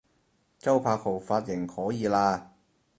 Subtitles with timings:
[0.57, 2.47] 周柏豪髮型可以喇